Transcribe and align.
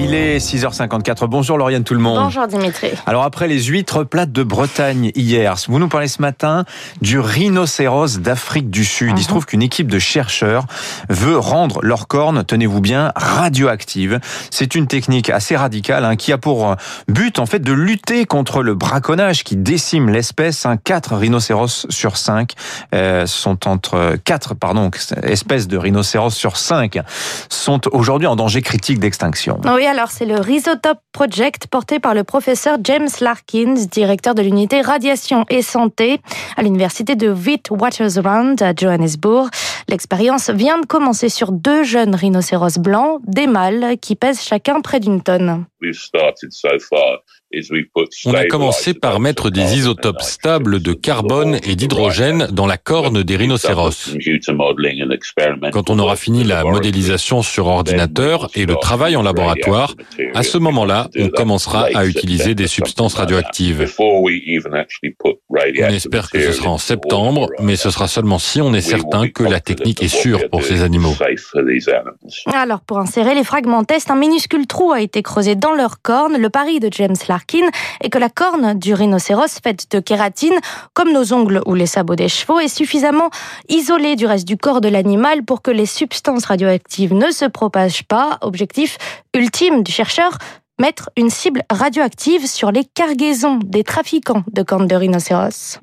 Il 0.00 0.14
est 0.14 0.38
6h54. 0.38 1.26
Bonjour 1.26 1.58
Lauriane 1.58 1.82
tout 1.82 1.92
le 1.94 1.98
monde. 1.98 2.20
Bonjour 2.22 2.46
Dimitri. 2.46 2.90
Alors 3.06 3.24
après 3.24 3.48
les 3.48 3.60
huîtres 3.64 4.04
plates 4.04 4.30
de 4.30 4.44
Bretagne 4.44 5.10
hier, 5.16 5.56
vous 5.68 5.80
nous 5.80 5.88
parlez 5.88 6.06
ce 6.06 6.22
matin 6.22 6.64
du 7.02 7.18
rhinocéros 7.18 8.18
d'Afrique 8.20 8.70
du 8.70 8.84
Sud. 8.84 9.14
Il 9.16 9.22
se 9.22 9.24
Mhm. 9.24 9.28
trouve 9.28 9.46
qu'une 9.46 9.62
équipe 9.62 9.88
de 9.88 9.98
chercheurs 9.98 10.66
veut 11.08 11.36
rendre 11.36 11.80
leurs 11.82 12.06
cornes, 12.06 12.44
tenez-vous 12.44 12.80
bien, 12.80 13.12
radioactives. 13.16 14.20
C'est 14.52 14.76
une 14.76 14.86
technique 14.86 15.30
assez 15.30 15.56
radicale 15.56 16.04
hein, 16.04 16.14
qui 16.14 16.32
a 16.32 16.38
pour 16.38 16.76
but 17.08 17.40
en 17.40 17.46
fait 17.46 17.58
de 17.58 17.72
lutter 17.72 18.24
contre 18.24 18.62
le 18.62 18.74
braconnage 18.74 19.42
qui 19.42 19.56
décime 19.56 20.10
l'espèce. 20.10 20.64
Hein. 20.64 20.76
Quatre 20.76 21.16
rhinocéros 21.16 21.86
sur 21.88 22.16
cinq 22.18 22.52
euh, 22.94 23.26
sont 23.26 23.66
entre 23.66 24.16
quatre 24.24 24.54
pardon 24.54 24.92
espèces 25.24 25.66
de 25.66 25.76
rhinocéros 25.76 26.30
sur 26.30 26.56
cinq 26.56 27.00
sont 27.48 27.80
aujourd'hui 27.92 28.28
en 28.28 28.36
danger 28.36 28.62
critique 28.62 29.00
d'extinction. 29.00 29.60
Oui, 29.64 29.86
alors 29.88 30.10
c'est 30.10 30.26
le 30.26 30.36
Rhizotope 30.36 31.00
Project 31.12 31.66
porté 31.66 31.98
par 31.98 32.14
le 32.14 32.22
professeur 32.22 32.76
James 32.84 33.08
Larkins, 33.20 33.74
directeur 33.90 34.34
de 34.34 34.42
l'unité 34.42 34.82
radiation 34.82 35.46
et 35.48 35.62
santé 35.62 36.20
à 36.56 36.62
l'université 36.62 37.16
de 37.16 37.30
Witwatersrand 37.30 38.56
à 38.60 38.74
Johannesburg. 38.74 39.48
L'expérience 39.88 40.50
vient 40.50 40.78
de 40.78 40.86
commencer 40.86 41.30
sur 41.30 41.50
deux 41.50 41.82
jeunes 41.82 42.14
rhinocéros 42.14 42.78
blancs, 42.78 43.22
des 43.26 43.46
mâles, 43.46 43.96
qui 44.00 44.16
pèsent 44.16 44.42
chacun 44.42 44.82
près 44.82 45.00
d'une 45.00 45.22
tonne. 45.22 45.64
On 48.26 48.34
a 48.34 48.44
commencé 48.44 48.92
par 48.92 49.20
mettre 49.20 49.48
des 49.48 49.76
isotopes 49.76 50.20
stables 50.20 50.80
de 50.82 50.92
carbone 50.92 51.58
et 51.62 51.76
d'hydrogène 51.76 52.48
dans 52.52 52.66
la 52.66 52.76
corne 52.76 53.22
des 53.22 53.36
rhinocéros. 53.36 54.14
Quand 55.72 55.88
on 55.88 55.98
aura 55.98 56.16
fini 56.16 56.44
la 56.44 56.64
modélisation 56.64 57.40
sur 57.42 57.68
ordinateur 57.68 58.50
et 58.54 58.66
le 58.66 58.74
travail 58.74 59.16
en 59.16 59.22
laboratoire, 59.22 59.94
à 60.34 60.42
ce 60.42 60.58
moment-là, 60.58 61.08
on 61.18 61.28
commencera 61.28 61.88
à 61.94 62.04
utiliser 62.04 62.54
des 62.54 62.66
substances 62.66 63.14
radioactives. 63.14 63.90
On 63.98 64.28
espère 65.88 66.30
que 66.30 66.40
ce 66.40 66.52
sera 66.52 66.70
en 66.70 66.78
septembre, 66.78 67.48
mais 67.60 67.76
ce 67.76 67.88
sera 67.88 68.08
seulement 68.08 68.38
si 68.38 68.60
on 68.60 68.74
est 68.74 68.82
certain 68.82 69.28
que 69.28 69.44
la 69.44 69.60
technique 69.78 70.02
est 70.02 70.48
pour 70.48 70.62
ces 70.62 70.82
animaux. 70.82 71.14
Alors, 72.46 72.80
pour 72.80 72.98
insérer 72.98 73.34
les 73.34 73.44
fragments 73.44 73.84
test, 73.84 74.10
un 74.10 74.16
minuscule 74.16 74.66
trou 74.66 74.92
a 74.92 75.00
été 75.00 75.22
creusé 75.22 75.54
dans 75.54 75.72
leur 75.72 76.02
corne. 76.02 76.36
Le 76.36 76.50
pari 76.50 76.80
de 76.80 76.88
James 76.92 77.16
Larkin 77.28 77.68
est 78.00 78.10
que 78.10 78.18
la 78.18 78.28
corne 78.28 78.78
du 78.78 78.94
rhinocéros, 78.94 79.60
faite 79.62 79.90
de 79.90 80.00
kératine, 80.00 80.58
comme 80.94 81.12
nos 81.12 81.32
ongles 81.32 81.62
ou 81.66 81.74
les 81.74 81.86
sabots 81.86 82.16
des 82.16 82.28
chevaux, 82.28 82.60
est 82.60 82.68
suffisamment 82.68 83.30
isolée 83.68 84.16
du 84.16 84.26
reste 84.26 84.46
du 84.46 84.56
corps 84.56 84.80
de 84.80 84.88
l'animal 84.88 85.44
pour 85.44 85.62
que 85.62 85.70
les 85.70 85.86
substances 85.86 86.44
radioactives 86.44 87.14
ne 87.14 87.30
se 87.30 87.44
propagent 87.44 88.04
pas. 88.04 88.38
Objectif 88.40 88.98
ultime 89.34 89.82
du 89.82 89.92
chercheur 89.92 90.38
mettre 90.78 91.10
une 91.16 91.30
cible 91.30 91.62
radioactive 91.70 92.46
sur 92.46 92.70
les 92.70 92.84
cargaisons 92.84 93.58
des 93.64 93.84
trafiquants 93.84 94.44
de 94.52 94.62
cornes 94.62 94.86
de 94.86 94.94
rhinocéros. 94.94 95.78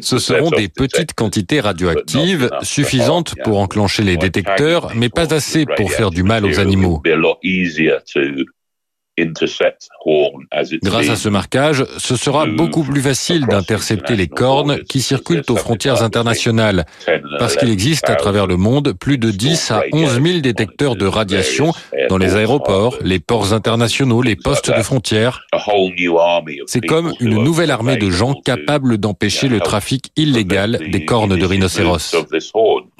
Ce 0.00 0.18
seront 0.18 0.50
des 0.50 0.68
petites 0.68 1.14
quantités 1.14 1.60
radioactives 1.60 2.50
suffisantes 2.62 3.34
pour 3.44 3.58
enclencher 3.58 4.02
les 4.02 4.16
détecteurs, 4.16 4.92
mais 4.94 5.08
pas 5.08 5.34
assez 5.34 5.66
pour 5.76 5.92
faire 5.92 6.10
du 6.10 6.22
mal 6.22 6.44
aux 6.44 6.58
animaux. 6.58 7.02
Grâce 10.82 11.08
à 11.08 11.16
ce 11.16 11.28
marquage, 11.28 11.84
ce 11.98 12.16
sera 12.16 12.46
beaucoup 12.46 12.82
plus 12.82 13.00
facile 13.00 13.46
d'intercepter 13.46 14.16
les 14.16 14.28
cornes 14.28 14.78
qui 14.84 15.00
circulent 15.00 15.42
aux 15.48 15.56
frontières 15.56 16.02
internationales, 16.02 16.86
parce 17.38 17.56
qu'il 17.56 17.70
existe 17.70 18.08
à 18.08 18.14
travers 18.14 18.46
le 18.46 18.56
monde 18.56 18.92
plus 18.92 19.18
de 19.18 19.30
10 19.30 19.70
à 19.70 19.82
11 19.92 20.20
000 20.22 20.38
détecteurs 20.40 20.96
de 20.96 21.06
radiation 21.06 21.72
dans 22.08 22.18
les 22.18 22.36
aéroports, 22.36 22.96
les 23.02 23.18
ports 23.18 23.52
internationaux, 23.52 24.22
les 24.22 24.36
postes 24.36 24.74
de 24.74 24.82
frontières. 24.82 25.42
C'est 26.66 26.80
comme 26.80 27.12
une 27.20 27.42
nouvelle 27.42 27.70
armée 27.70 27.96
de 27.96 28.10
gens 28.10 28.34
capables 28.34 28.98
d'empêcher 28.98 29.48
le 29.48 29.60
trafic 29.60 30.10
illégal 30.16 30.78
des 30.90 31.04
cornes 31.04 31.36
de 31.36 31.44
rhinocéros. 31.44 32.14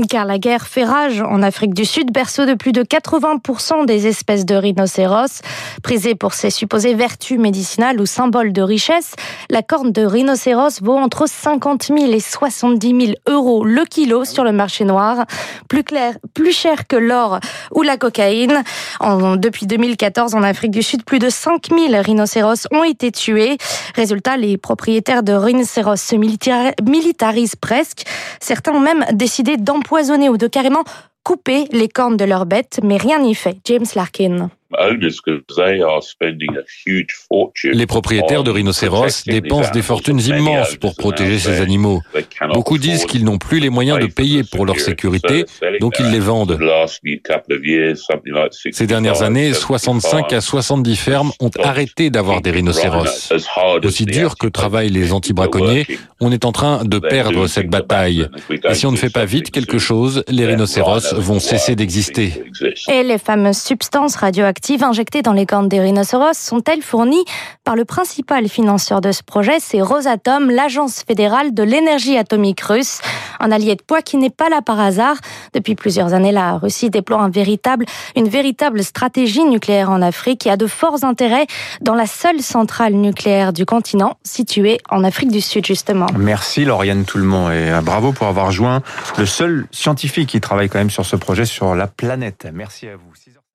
Car 0.09 0.25
la 0.25 0.39
guerre 0.39 0.67
fait 0.67 0.85
rage 0.85 1.21
en 1.21 1.43
Afrique 1.43 1.75
du 1.75 1.85
Sud, 1.85 2.13
berceau 2.13 2.47
de 2.47 2.55
plus 2.55 2.73
de 2.73 2.83
80% 2.83 3.87
des 3.87 4.07
espèces 4.07 4.47
de 4.47 4.55
rhinocéros. 4.55 5.43
Prisée 6.09 6.15
pour 6.15 6.33
ses 6.33 6.51
supposées 6.51 6.95
vertus 6.95 7.39
médicinales 7.39 8.01
ou 8.01 8.07
symboles 8.07 8.53
de 8.53 8.63
richesse, 8.63 9.15
la 9.51 9.63
corne 9.63 9.93
de 9.93 10.03
rhinocéros 10.07 10.81
vaut 10.81 10.97
entre 10.97 11.29
50 11.29 11.89
000 11.89 12.13
et 12.13 12.21
70 12.21 13.07
000 13.07 13.13
euros 13.27 13.65
le 13.65 13.85
kilo 13.85 14.25
sur 14.25 14.45
le 14.45 14.53
marché 14.53 14.85
noir, 14.85 15.27
plus, 15.69 15.85
clair, 15.85 16.15
plus 16.35 16.53
cher 16.53 16.87
que 16.87 16.97
l'or 16.97 17.41
ou 17.75 17.83
la 17.83 17.97
cocaïne. 17.97 18.63
En, 19.01 19.37
depuis 19.37 19.67
2014, 19.67 20.35
en 20.35 20.43
Afrique 20.43 20.71
du 20.71 20.83
Sud, 20.83 21.05
plus 21.05 21.19
de 21.19 21.29
5 21.29 21.69
000 21.69 22.03
rhinocéros 22.03 22.69
ont 22.71 22.85
été 22.85 23.11
tués. 23.11 23.59
Résultat, 23.95 24.37
les 24.37 24.57
propriétaires 24.57 25.23
de 25.23 25.33
rhinocéros 25.33 26.01
se 26.01 26.17
militarisent 26.17 27.57
presque. 27.57 28.05
Certains 28.41 28.73
ont 28.73 28.81
même 28.81 29.05
décidé 29.13 29.57
d'empoisonner 29.57 30.29
ou 30.29 30.37
de 30.39 30.47
carrément 30.47 30.85
couper 31.23 31.67
les 31.73 31.89
cornes 31.89 32.17
de 32.17 32.25
leurs 32.25 32.47
bêtes, 32.47 32.81
mais 32.83 32.97
rien 32.97 33.19
n'y 33.19 33.35
fait. 33.35 33.59
James 33.67 33.85
Larkin. 33.95 34.49
Les 37.65 37.87
propriétaires 37.87 38.45
de 38.45 38.51
rhinocéros 38.51 39.25
dépensent 39.25 39.71
des 39.71 39.81
fortunes 39.81 40.21
immenses 40.21 40.77
pour 40.77 40.95
protéger 40.95 41.39
ces 41.39 41.63
animaux. 41.63 42.03
Beaucoup 42.53 42.77
disent 42.77 43.07
qu'ils 43.07 43.25
n'ont 43.25 43.39
plus 43.39 43.61
les 43.61 43.71
moyens 43.71 43.99
de 43.99 44.07
payer 44.07 44.43
pour 44.45 44.67
leur 44.67 44.79
sécurité, 44.79 45.47
donc 45.81 45.95
ils 45.99 46.11
les 46.11 46.21
vendent. 46.21 46.59
Ces 48.73 48.87
dernières 48.87 49.23
années, 49.23 49.55
65 49.55 50.33
à 50.35 50.41
70 50.43 50.97
fermes 50.97 51.33
ont 51.41 51.51
arrêté 51.63 52.11
d'avoir 52.11 52.43
des 52.43 52.51
rhinocéros. 52.51 53.33
Aussi 53.83 54.05
dur 54.05 54.37
que 54.37 54.49
travaillent 54.49 54.91
les 54.91 55.15
anti-braconniers, 55.15 55.87
on 56.21 56.31
est 56.31 56.45
en 56.45 56.53
train 56.53 56.85
de 56.85 56.99
perdre 56.99 57.47
cette 57.47 57.71
bataille. 57.71 58.29
Et 58.69 58.75
si 58.75 58.85
on 58.85 58.93
ne 58.93 58.97
fait 58.97 59.09
pas 59.09 59.25
vite 59.25 59.51
quelque 59.51 59.79
chose, 59.79 60.25
les 60.29 60.45
rhinocéros 60.45 61.15
vont 61.15 61.41
cesser 61.41 61.75
d'exister. 61.75 62.45
Et 62.91 63.03
les 63.03 63.19
fameuses 63.19 63.63
substances 63.63 64.17
radioactives 64.17 64.58
injectées 64.83 65.23
dans 65.23 65.33
les 65.33 65.47
cornes 65.47 65.69
des 65.69 65.81
rhinocéros 65.81 66.37
sont-elles 66.37 66.83
fournies 66.83 67.25
par 67.65 67.77
le 67.77 67.85
principal 67.85 68.49
financeur 68.49 69.01
de 69.01 69.13
ce 69.13 69.23
projet, 69.23 69.59
c'est 69.61 69.83
Rosatom, 69.83 70.51
l'agence 70.51 71.03
fédérale 71.03 71.55
de 71.55 71.63
l'énergie 71.63 72.17
atomique 72.17 72.61
russe, 72.61 73.01
un 73.41 73.51
allié 73.53 73.75
de 73.75 73.83
poids 73.83 74.03
qui 74.03 74.17
n'est 74.17 74.31
pas 74.31 74.49
là 74.49 74.63
par 74.63 74.81
hasard. 74.81 75.17
Depuis 75.55 75.75
plusieurs 75.75 76.15
années, 76.15 76.33
la 76.33 76.59
Russie 76.59 76.91
déploie 76.91 77.19
une 78.17 78.29
véritable 78.29 78.83
stratégie 78.83 79.45
nucléaire 79.45 79.91
en 79.91 80.03
Afrique 80.03 80.47
et 80.47 80.51
a 80.51 80.57
de 80.57 80.67
forts 80.67 81.05
intérêts 81.05 81.47
dans 81.81 81.95
la 81.95 82.07
seule 82.07 82.41
centrale 82.41 82.95
nucléaire 82.95 83.53
du 83.53 83.67
continent, 83.67 84.17
située 84.23 84.79
en 84.91 85.05
Afrique 85.05 85.31
du 85.31 85.41
Sud 85.41 85.67
justement. 85.67 86.07
Merci 86.17 86.65
Lauriane 86.65 87.05
Tout-le-Monde 87.05 87.53
et 87.53 87.81
bravo 87.83 88.13
pour 88.13 88.27
avoir 88.27 88.51
joint 88.51 88.83
le 89.19 89.27
seul 89.27 89.67
scientifique 89.71 90.29
qui 90.29 90.41
travaille 90.41 90.69
quand 90.69 90.79
même 90.79 90.91
sur 90.91 91.07
ce 91.07 91.17
projet 91.17 91.45
sur 91.45 91.75
la 91.75 91.87
planète. 91.87 92.47
Merci 92.53 92.89
à 92.89 92.97
vous. 92.97 93.39